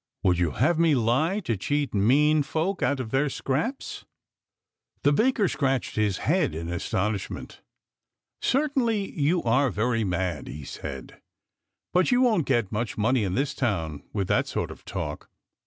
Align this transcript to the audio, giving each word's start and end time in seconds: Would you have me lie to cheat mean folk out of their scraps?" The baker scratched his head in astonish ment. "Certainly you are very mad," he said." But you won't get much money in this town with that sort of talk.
Would 0.23 0.39
you 0.39 0.49
have 0.57 0.79
me 0.79 0.95
lie 0.95 1.41
to 1.41 1.55
cheat 1.55 1.93
mean 1.93 2.41
folk 2.41 2.81
out 2.81 2.99
of 2.99 3.11
their 3.11 3.29
scraps?" 3.29 4.03
The 5.03 5.13
baker 5.13 5.47
scratched 5.47 5.95
his 5.95 6.17
head 6.25 6.55
in 6.55 6.69
astonish 6.69 7.29
ment. 7.29 7.61
"Certainly 8.41 9.11
you 9.11 9.43
are 9.43 9.69
very 9.69 10.03
mad," 10.03 10.47
he 10.47 10.63
said." 10.63 11.21
But 11.93 12.11
you 12.11 12.21
won't 12.23 12.47
get 12.47 12.71
much 12.71 12.97
money 12.97 13.23
in 13.23 13.35
this 13.35 13.53
town 13.53 14.01
with 14.11 14.27
that 14.29 14.47
sort 14.47 14.71
of 14.71 14.85
talk. 14.85 15.29